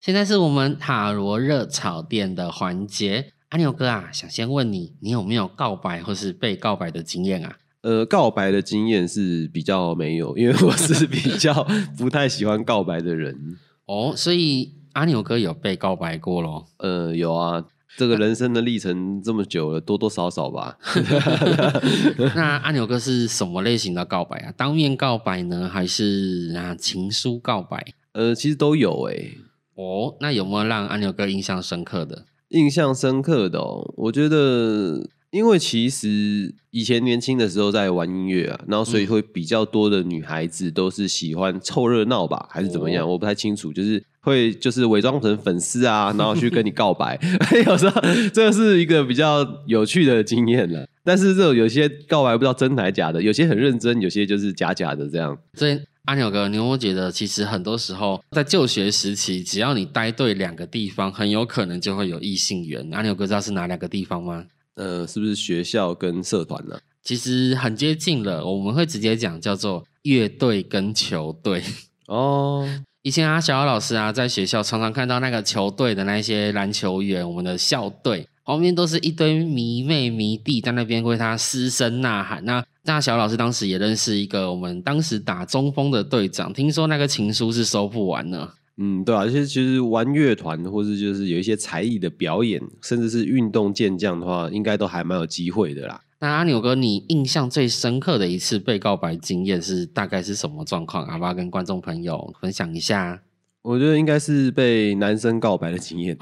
[0.00, 3.32] 现在是我们塔罗热炒店的环节。
[3.50, 7.58] 阿牛哥啊，想先问你，你有没有告白或是被告白的经验啊？
[7.82, 11.66] 呃，告白的经验是比较没有，因为我是比较
[11.98, 13.58] 不太喜欢告白的人。
[13.84, 16.64] 哦，所以阿牛哥有被告白过咯？
[16.78, 17.62] 呃，有啊，
[17.98, 20.78] 这个人生的历程这么久了，多多少少吧。
[22.34, 24.54] 那阿牛哥是什么类型的告白啊？
[24.56, 27.84] 当面告白呢，还是啊情书告白？
[28.12, 29.36] 呃，其实都有诶、
[29.80, 32.24] 哦，那有没有让阿牛哥印象深刻的？
[32.48, 43.08] 印象深刻的哦，我觉得，因为其实以前年轻的时候在玩音乐啊，然后所以会比较多的女孩子都是喜欢凑热闹吧，还是怎么样？
[43.08, 47.18] 我不太清楚，就是会就是伪装成粉丝啊，然后去跟你 告白。
[47.66, 48.02] 有时候
[48.34, 50.86] 这是一个比较有趣的经验了。
[51.02, 55.36] 但是这种有些告白不知道真还假的，有些很认真，有些就是假假的这样。
[55.54, 62.88] 所以阿牛哥，你有没有觉得，其实很多时候在就学时期，只要你待对两个地方，很有可能就会有异性缘。
[62.92, 64.44] 阿牛哥知道是哪两个地方吗？
[64.74, 71.62] 呃，是不是学校跟社团呢、其实很接近了，我们会直接讲叫做乐队跟球队。
[72.08, 72.66] 哦，
[73.02, 82.44] 以前啊，小姚老师啊，在学校常常看到那个球队的那些篮球员，我们的校队旁边都是一堆迷妹迷弟在那边为他失声呐喊。
[82.44, 88.48] 那那小老师当时也认识一个我们当时打中锋的队长，听说那个情书是收不完呢。
[88.82, 96.00] 嗯，对啊，而且其实玩乐团或是就是有一些才艺的表演，甚至是运动健将的话，应该都还蛮有机会的啦。
[96.20, 101.06] 那阿牛哥，你印象最深刻的一次被告白经验是大概是什么状况？
[101.10, 103.20] 要不要跟观众朋友分享一下？
[103.62, 106.16] 我觉得应该是被男生告白的经验。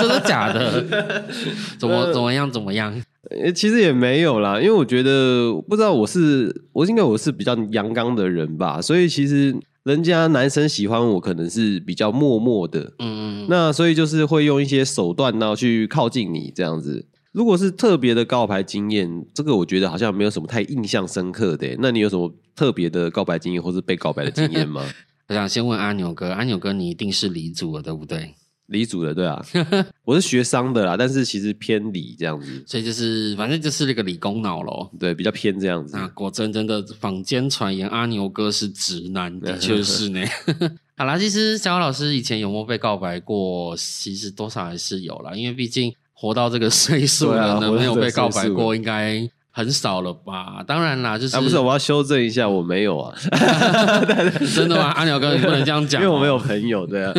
[0.00, 0.82] 真的假的？
[1.78, 2.50] 怎么怎么样？
[2.50, 3.02] 怎么样？
[3.30, 17.04] 呃，其实也没有啦，因为我觉得不知道我是我应该我是比较阳刚的人吧，所以其实人家男生喜欢我可能是比较默默的，嗯嗯，那所以就是会用一些手段然后去靠近你这样子。
[17.32, 21.76] 如果是特别的告白经验，这个我觉得好像没有什么太印象深刻的耶。
[21.80, 24.82] 那你有什么特别的告白经验或是被告白的经验吗？
[25.28, 28.34] 我想先问阿牛哥，阿牛哥你一定是理组了对不对？
[28.66, 29.40] 理组的对啊，
[30.04, 34.90] 我是学商的啦，但是其实偏理这样子，所以就是反正就是那个理工脑咯。
[34.98, 35.96] 对，比较偏这样子。
[35.96, 40.20] 那果真真的坊间传言阿牛哥是直男，的确是呢。
[40.98, 43.76] 好啦，其实小老师以前有没有被告白过？
[43.76, 50.64] 其实多少还是有啦，因为毕竟活到这个岁数了，能活到这个没有被告白过，应该很少了吧？
[50.66, 53.14] 当然啦，就是、啊，不是，我要修正一下，我没有啊，
[54.54, 54.90] 真的吗？
[54.96, 56.32] 阿牛哥，你不能这样讲、因为我没有。
[56.32, 57.12] 有朋友，对啊。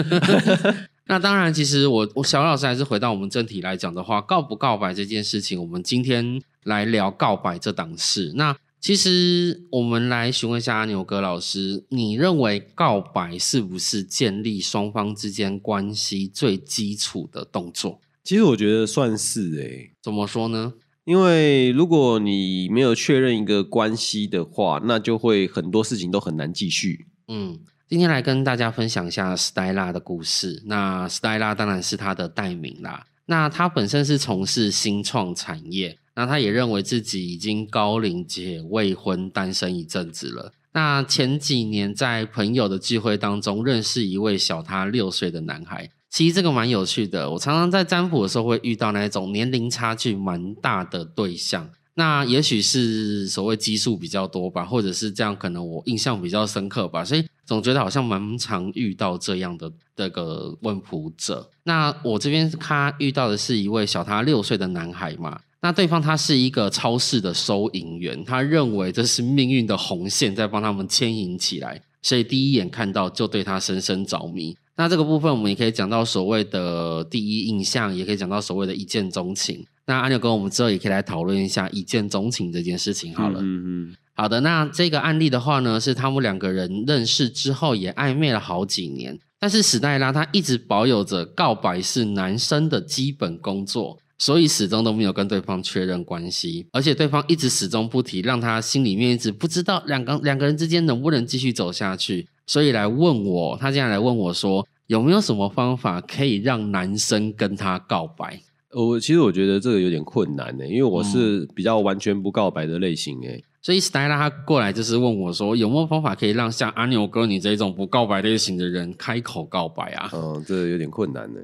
[1.08, 8.34] 那当然，其实我我小老师还是回到我们正题来讲的话，告不告白这件事情，我们今天来聊告白这档事。
[8.36, 18.00] 那其实我们来询问一下阿牛哥老师，你认为告白是不是建立双方之间关系最基础的动作？
[18.24, 20.74] 其实我觉得算是诶、怎么说呢？
[21.06, 27.08] 因为如果你没有确认一个关系的话，那就会很多事情都很难继续。
[27.30, 27.58] 嗯，
[27.90, 30.62] 今天来跟大家分享一下 Stella 的故事。
[30.66, 33.06] 那 Stella 当然是他的代名啦。
[33.28, 40.52] 那他本身是从事新创产业，那他也认为自己已经高龄且未婚单身一阵子了。
[40.74, 47.32] 那前几年在朋友的聚会当中认识一位小他六岁的男孩，其实这个蛮有趣的。
[47.32, 51.70] 我常常在占卜的时候会遇到那种年龄差距蛮大的对象。
[51.94, 61.50] 那也许是所谓基数比较多吧，或者是这样，可能我印象比较深刻吧，所以总觉得好像蛮常遇到这样的这个问卜者。
[61.64, 74.56] 那我这边他遇到的是一位小他六岁的男孩嘛，那对方他是一个超市的收银员，他认为这是命运的红线在帮他们牵引起来，所以第一眼看到就对他深深着迷。
[74.76, 79.66] 那这个部分我们也可以讲到所谓的第一印象，也可以讲到所谓的一见钟情。
[79.88, 83.40] 那阿牛哥，我们之后也可以来讨论一下一见钟情这件事情好了。
[83.42, 108.42] 嗯嗯好的，那这个案例的话呢，是他们两个人认识之后也暧昧了好几年，但是史黛拉她一直保有着告白是男生的基本工作，所以始终都没有跟对方确认关系，而且对方一直始终不提，让他心里面一直不知道两个两个人之间能不能继续走下去，所以来问我，他竟然来问我说有没有什么方法可以让男生跟他告白？
[108.74, 120.10] 我其实我觉得这个有点困难呢、因为我是比较完全不告白的类型诶、所以 Stella 他过来就是问我说，有没有方法可以让像阿牛哥你这种不告白类型的人开口告白啊？
[120.14, 121.42] 嗯，这有点困难呢、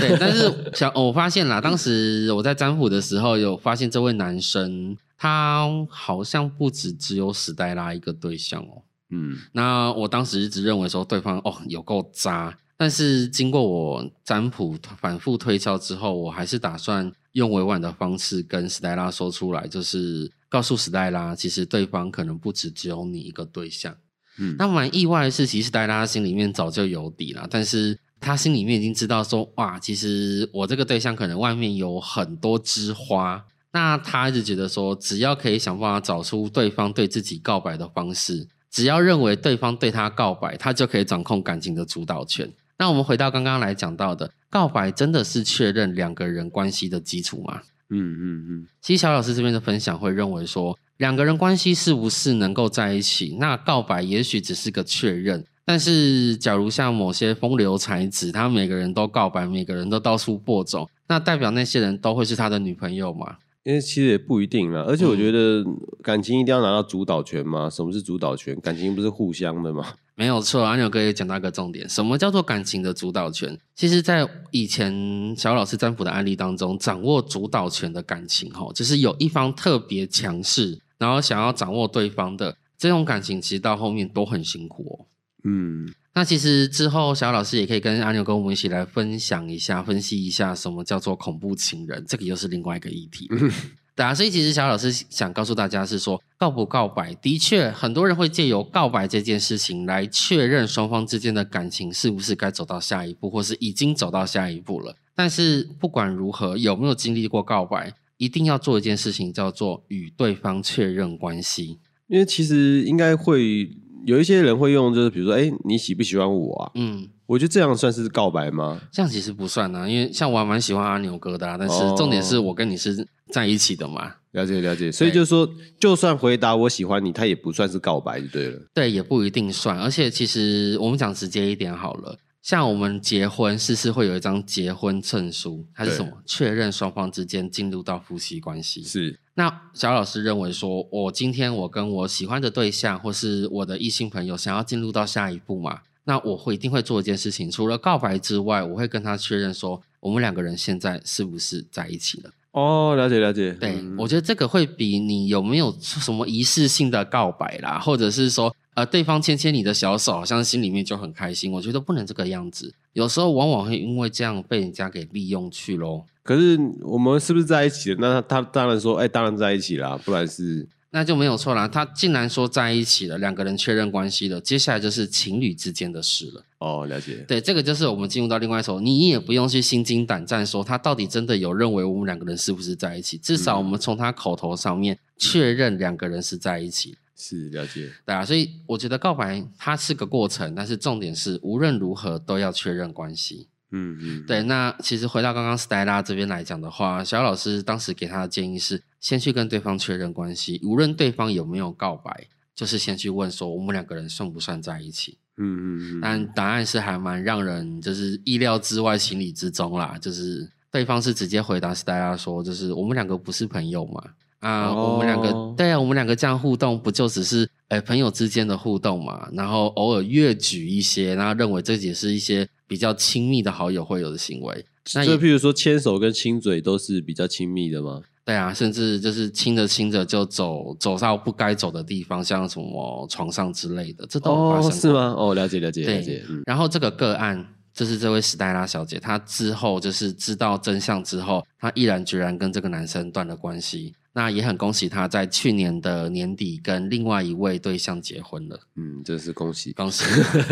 [0.00, 8.80] 对，但是小我发现啦，当时我在占卜的时候有发现这位男生，他好像不止只有史黛拉一个对象哦。
[9.10, 23.96] 嗯，那我当时一直认为说对方哦有够渣，但是经过我占卜反复推敲之后，我还是打算用委婉的方式跟史黛拉说出来，就是告诉史黛拉，其实对方可能不止只有你一个对象。
[24.38, 33.44] 嗯，那蛮意外的是，其实黛拉心里面早就有底了，但是她心里面已经知道说，哇，其实我这个对象可能外面有很多枝花。
[33.72, 42.50] 那她一直觉得说，只要可以想办法找出对方对自己告白的方式，只要认为对方对她告白，她就可以掌控感情的主导权。
[42.78, 47.62] 那我们回到刚刚来讲到的，告白真的是确认两个人关系的基础吗？
[47.90, 55.44] 嗯嗯嗯，其实小老师这边的分享会认为说，两个人关系是不是能够在一起，那告白也许只是个确认。
[55.64, 63.36] 但是，假如像某些风流才子，他每个人都告白，每个人都到处播种，那代表那些人都会是他的女朋友吗？
[63.64, 65.62] 因为其实也不一定啦，而且我觉得
[66.02, 67.68] 感情一定要拿到主导权吗？
[67.68, 68.58] 什么是主导权？
[68.60, 69.92] 感情不是互相的吗？
[70.18, 73.56] 没有错，阿牛哥也讲到一个重点，什么叫做感情的主导权？
[73.76, 85.06] 其实，在以前小老师占卜的案例当中，掌握主导权的感情，吼，就是有一方特别强势，然后想要掌握对方的这种感情，其实到后面都很辛苦哦。
[85.44, 93.30] 嗯，那其实之后小老师也可以跟阿牛跟我们一起来分享一下、分析一下什么叫做恐怖情人，这个又是另外一个议题。
[93.98, 104.94] 对啊，所以其实小老师想告诉大家是说，告不告白，的确很多人会借由告白这件事情来确认双方之间的感情是不是该走到下一步，或是已经走到下一步了。
[105.16, 111.80] 但是不管如何，有没有经历过告白，一定要做一件事情，叫做与对方确认关系。
[112.06, 113.68] 因为其实应该会
[114.06, 116.70] 有一些人会用，就是比如说，哎，你喜不喜欢我啊？
[116.76, 118.80] 嗯，我觉得这样算是告白吗？
[118.90, 124.14] 这样其实不算啊，因为像我还蛮喜欢阿牛哥的、啊，但是哦重点是我跟你是在一起的嘛。
[124.32, 125.46] 了解了解，所以就是说，
[125.78, 128.58] 就算回答我喜欢你，他也不算是告白就对了。
[128.72, 129.78] 对，也不一定算。
[129.78, 136.12] 而且其实我们讲直接一点好了，像我们结婚，是是会有一张结婚证书，它是什么？
[136.24, 138.82] 确认双方之间进入到夫妻关系。
[138.82, 152.30] 是，那小老师认为说，我今天我跟我喜欢的对象，或是我的异性朋友，想要进入到下一步嘛，那我会一定会做一件事情，除了告白之外，我会跟他确认说，我们两个人现在是不是在一起了。
[152.52, 153.52] 哦，了解了解。
[153.52, 161.52] 对，嗯我觉得这个会比你有没有什么仪式性的告白啦，或者是说，呃，对方牵牵你的小手，好像心里面就很开心。
[161.52, 166.04] 我觉得不能这个样子，有时候往往会因为这样被人家给利用去喽。
[166.22, 167.98] 可是我们是不是在一起了？
[168.00, 171.68] 那他他当然说，哎、当然在一起啦，不然是那就没有错啦。
[171.68, 176.44] 他竟然说在一起了，两个人确认关系了，接下来就是情侣之间的事了。
[176.58, 177.24] 哦，了解。
[177.28, 183.18] 对，这个就是我们进入到另外一首，你也不用去心惊胆战，说他到底真的有认为我们两个人是不是在一起？
[183.18, 186.96] 至少我们从他口头上面确认两个人是在一起。
[187.20, 193.48] 是了解，对啊，所以我觉得告白它是个过程，但是重点是无论如何都要确认关系。
[193.70, 205.18] 嗯嗯，对，那其实回到刚刚 Stella 这边来讲的话，小老师当时给他的建议是，先去跟对方确认关系，无论对方有没有告白，就是先去问说我们两个人算不算在一起。
[205.36, 214.02] 嗯嗯嗯，但答案是还蛮让人就是意料之外、情理之中啦，就是对方是直接回答 Stella 说，就是我们两个不是朋友嘛。
[214.40, 219.28] 啊，哦我们两个对啊，我们两个这样互动，不就只是呃朋友之间的互动嘛？
[219.32, 224.64] 然后偶尔越举一些，然后认为这也是一些比较亲密的好友会有的行为。
[224.94, 228.00] 那也就譬如说牵手跟亲嘴都是比较亲密的吗？
[228.24, 234.70] 对啊，甚至就是亲着亲着就走走到不该走的地方，像什么床上之类的，这都有发生哦，过。
[234.70, 235.14] 是吗？
[235.16, 237.44] 哦，了解了解了解，嗯，然后这个个案
[237.78, 243.94] 就是这位史黛拉小姐，她之后就是知道真相之后，她毅然决然跟这个男生断了关系。
[244.12, 249.72] 那也很恭喜她在去年的年底跟另外一位对象结婚了，嗯，真是恭喜。
[249.74, 250.02] 恭喜！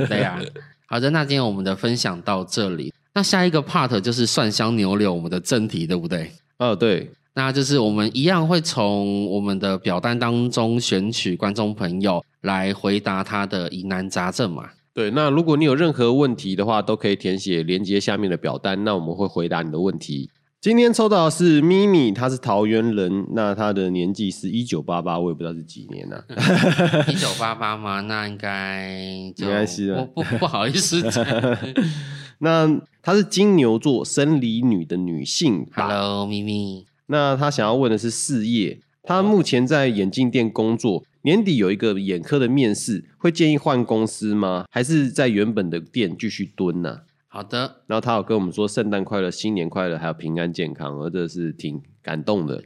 [0.06, 0.40] 对呀、
[0.86, 6.30] 好的，那今天我们的分享到这里，那下一个 part 就是蒜香牛柳我们的正题，对不对？
[6.58, 14.70] 哦，对，那就是我们一样会从我们的表单当中选取观众朋友来回答他的疑难杂症嘛。
[14.96, 20.30] 对，那如果你有任何问题的话，都可以填写连接下面的表单，那我们会回答你的问题。
[20.58, 26.16] 今天抽到的是咪咪，她是桃园人，那她的年纪是一九八八，我也不知道是几年呢、
[27.08, 28.00] 一九八八吗？
[28.00, 31.22] 那应该就没关系的不不不好意思讲。
[32.40, 36.86] 那她是金牛座生理女的女性吧 Hello，咪咪。
[37.08, 44.66] 那她想要问的是事业，她目前在眼镜店工作，年底有一个眼科的面试，会建议换公司吗？
[44.68, 52.62] 还是在原本的店继续蹲呢、好的，然后他有跟我们说圣诞快乐、新年快乐，还有平安健康，而这是挺感动的。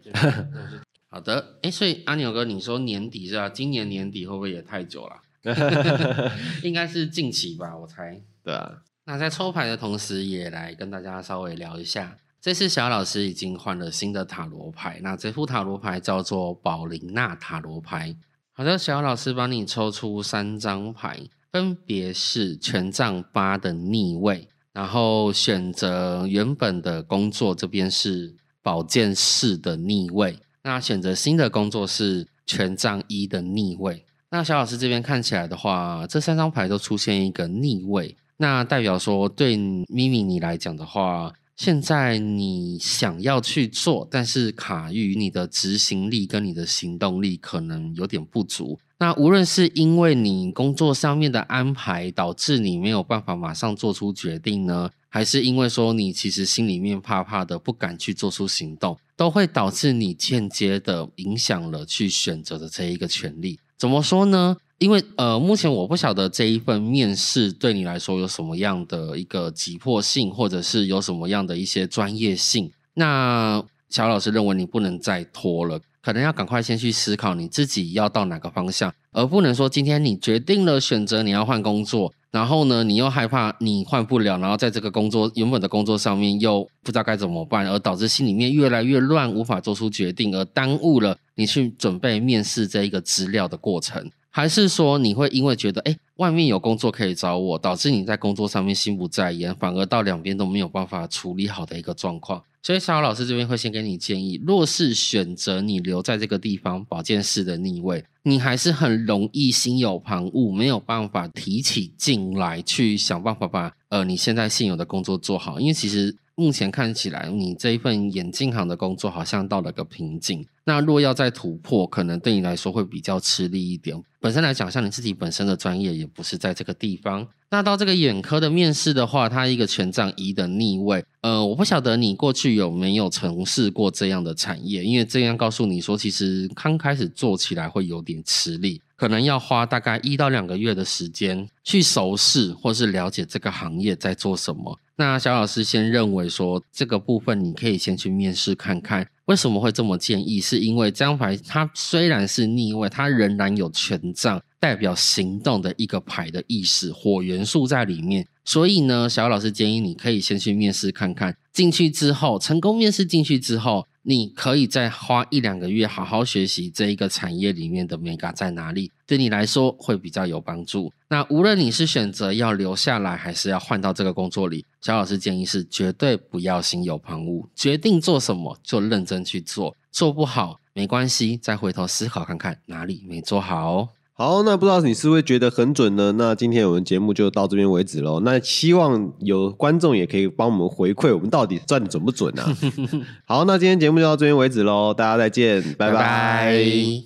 [1.10, 1.58] 好的。
[1.62, 3.48] 哎，所以阿牛哥，你说年底是吧？
[3.50, 5.16] 今年年底会不会也太久了？
[6.64, 8.20] 应该是近期吧，我猜。
[8.42, 12.16] 对啊，那在抽牌的同时，也来跟大家稍微聊一下。
[12.42, 18.16] 这次小老师已经换了新的塔罗牌，那这副塔罗牌叫做宝琳娜塔罗牌。
[18.52, 21.20] 好的，小老师帮你抽出三张牌，
[21.52, 34.06] 分别是权杖八的逆位，然后选择原本的工作这边是宝剑四的逆位，那选择新的工作是权杖一的逆位。
[34.30, 41.34] 那小老师这边看起来的话，这三张牌都出现一个逆位，那代表说对咪咪你来讲的话。
[41.60, 48.78] 现在你想要去做，但是卡于你的执行力跟你的行动力可能有点不足。
[48.98, 63.58] 那无论是因为你工作上面的安排导致你没有办法马上做出决定呢，还是因为说你其实心里面怕怕的不敢去做出行动，都会导致你间接的影响了去选择的这一个权利。
[63.76, 64.56] 怎么说呢？
[64.80, 72.72] 因为呃，目前我不晓得这一份面试对你来说有什么样的一个急迫性，或者是有什么样的一些专业性。
[72.94, 94.10] 那乔老师认为你不能再拖了，可能要赶快先去思考你自己要到哪个方向，而不能说今天你决定了选择你要换工作，然后呢你又害怕你换不了，然后在这个工作原本的工作上面又不知道该怎么办，而导致心里面越来越乱，无法做出决定，而耽误了你去准备面试这一个资料的过程。
[94.30, 102.42] 还是说你会因为觉得哎，外面有工作可以找我，导致你在工作上面心不在焉，反而到两边都没有办法处理好的一个状况。
[102.62, 115.58] 所以小姚老师这边会先给你建议：若是选择你留在这个地方，保健室的逆位，你还是很容易心有旁骛，没有办法提起劲来去想办法把呃你现在现有的工作做好。
[115.58, 120.42] 因为其实目前看起来，你这一份眼镜行的工作好像到了个瓶颈。
[120.64, 124.02] 那若要再突破，可能对你来说会比较吃力一点。
[124.20, 127.26] 本身来讲，像你自己本身的专业也不是在这个地方。
[127.50, 144.78] 那到这个眼科的面试的话，它一个权杖一的逆位，呃，我不晓得你过去有没有从事过这样的产业，因为这样告诉你说，其实刚开始做起来会有点吃力，可能要花大概一到两个月的时间去熟识或是了解这个行业在做什么。
[145.00, 149.08] 那小老师先认为说，这个部分你可以先去面试看看。
[149.24, 150.42] 为什么会这么建议？
[150.42, 158.26] 是因为这张牌它虽然是逆位，它仍然有权杖，代表行动的一个牌的意思，火元素在里面。
[158.44, 161.34] 所以呢，小老师建议你可以先去面试看看。
[161.50, 163.86] 进去之后，成功面试进去之后。
[164.02, 170.92] 你可以再花一两个月好好学习这一个产业里面的 mega 在哪里，对你来说会比较有帮助。
[171.08, 183.88] 那无论你是选择要留下来，还是要换到这个工作里，小老师建议是绝对不要心有旁骛，决定做什么就认真去做，做不好没关系，再回头思考看看哪里没做好。
[184.20, 186.12] 好，那不知道你是不是觉得很准呢？
[186.18, 188.20] 那今天我们节目就到这边为止喽。
[188.20, 192.44] 那希望有观众也可以帮我们回馈，我们到底赚的准不准啊？
[193.24, 197.02] 好，那今天节目就到这边为止喽，大家再见，拜拜。